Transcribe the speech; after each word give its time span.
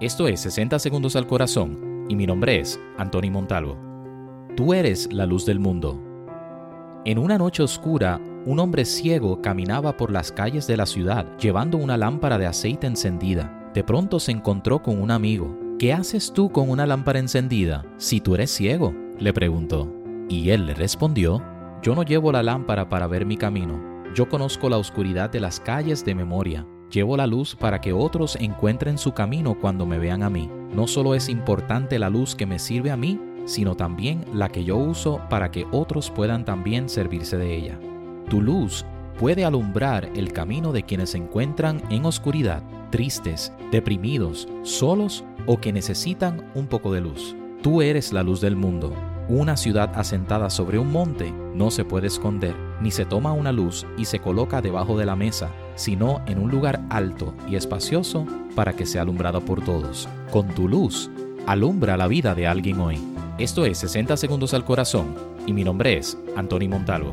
Esto 0.00 0.28
es 0.28 0.38
60 0.42 0.78
Segundos 0.78 1.16
al 1.16 1.26
Corazón 1.26 2.06
y 2.08 2.14
mi 2.14 2.24
nombre 2.24 2.60
es 2.60 2.78
Anthony 2.98 3.32
Montalvo. 3.32 3.76
Tú 4.56 4.72
eres 4.72 5.12
la 5.12 5.26
luz 5.26 5.44
del 5.44 5.58
mundo. 5.58 6.00
En 7.04 7.18
una 7.18 7.36
noche 7.36 7.64
oscura, 7.64 8.20
un 8.46 8.60
hombre 8.60 8.84
ciego 8.84 9.42
caminaba 9.42 9.96
por 9.96 10.12
las 10.12 10.30
calles 10.30 10.68
de 10.68 10.76
la 10.76 10.86
ciudad 10.86 11.26
llevando 11.38 11.78
una 11.78 11.96
lámpara 11.96 12.38
de 12.38 12.46
aceite 12.46 12.86
encendida. 12.86 13.72
De 13.74 13.82
pronto 13.82 14.20
se 14.20 14.30
encontró 14.30 14.84
con 14.84 15.02
un 15.02 15.10
amigo. 15.10 15.58
¿Qué 15.80 15.92
haces 15.92 16.32
tú 16.32 16.48
con 16.50 16.70
una 16.70 16.86
lámpara 16.86 17.18
encendida 17.18 17.84
si 17.96 18.20
tú 18.20 18.36
eres 18.36 18.52
ciego? 18.52 18.94
le 19.18 19.32
preguntó. 19.32 19.92
Y 20.28 20.50
él 20.50 20.66
le 20.66 20.74
respondió, 20.74 21.42
yo 21.82 21.96
no 21.96 22.04
llevo 22.04 22.30
la 22.30 22.44
lámpara 22.44 22.88
para 22.88 23.08
ver 23.08 23.26
mi 23.26 23.36
camino. 23.36 23.82
Yo 24.14 24.28
conozco 24.28 24.68
la 24.68 24.78
oscuridad 24.78 25.28
de 25.28 25.40
las 25.40 25.58
calles 25.58 26.04
de 26.04 26.14
memoria. 26.14 26.64
Llevo 26.90 27.18
la 27.18 27.26
luz 27.26 27.54
para 27.54 27.80
que 27.80 27.92
otros 27.92 28.36
encuentren 28.36 28.96
su 28.96 29.12
camino 29.12 29.58
cuando 29.60 29.84
me 29.84 29.98
vean 29.98 30.22
a 30.22 30.30
mí. 30.30 30.50
No 30.74 30.86
solo 30.86 31.14
es 31.14 31.28
importante 31.28 31.98
la 31.98 32.08
luz 32.08 32.34
que 32.34 32.46
me 32.46 32.58
sirve 32.58 32.90
a 32.90 32.96
mí, 32.96 33.20
sino 33.44 33.74
también 33.74 34.24
la 34.32 34.48
que 34.48 34.64
yo 34.64 34.76
uso 34.76 35.20
para 35.28 35.50
que 35.50 35.66
otros 35.70 36.10
puedan 36.10 36.44
también 36.44 36.88
servirse 36.88 37.36
de 37.36 37.54
ella. 37.54 37.78
Tu 38.30 38.40
luz 38.40 38.86
puede 39.18 39.44
alumbrar 39.44 40.10
el 40.14 40.32
camino 40.32 40.72
de 40.72 40.84
quienes 40.84 41.10
se 41.10 41.18
encuentran 41.18 41.82
en 41.90 42.06
oscuridad, 42.06 42.62
tristes, 42.90 43.52
deprimidos, 43.70 44.48
solos 44.62 45.24
o 45.46 45.58
que 45.58 45.72
necesitan 45.72 46.50
un 46.54 46.66
poco 46.68 46.92
de 46.92 47.02
luz. 47.02 47.36
Tú 47.62 47.82
eres 47.82 48.12
la 48.12 48.22
luz 48.22 48.40
del 48.40 48.56
mundo. 48.56 48.94
Una 49.28 49.58
ciudad 49.58 49.92
asentada 49.94 50.48
sobre 50.48 50.78
un 50.78 50.90
monte 50.90 51.34
no 51.54 51.70
se 51.70 51.84
puede 51.84 52.06
esconder, 52.06 52.54
ni 52.80 52.90
se 52.90 53.04
toma 53.04 53.34
una 53.34 53.52
luz 53.52 53.86
y 53.98 54.06
se 54.06 54.20
coloca 54.20 54.62
debajo 54.62 54.96
de 54.96 55.04
la 55.04 55.16
mesa, 55.16 55.50
sino 55.74 56.22
en 56.24 56.38
un 56.38 56.50
lugar 56.50 56.80
alto 56.88 57.34
y 57.46 57.56
espacioso 57.56 58.24
para 58.54 58.72
que 58.72 58.86
sea 58.86 59.02
alumbrado 59.02 59.42
por 59.42 59.62
todos. 59.62 60.08
Con 60.30 60.48
tu 60.48 60.66
luz, 60.66 61.10
alumbra 61.46 61.98
la 61.98 62.08
vida 62.08 62.34
de 62.34 62.46
alguien 62.46 62.80
hoy. 62.80 62.98
Esto 63.36 63.66
es 63.66 63.76
60 63.76 64.16
segundos 64.16 64.54
al 64.54 64.64
corazón 64.64 65.14
y 65.46 65.52
mi 65.52 65.62
nombre 65.62 65.98
es 65.98 66.16
Anthony 66.34 66.66
Montalvo. 66.70 67.12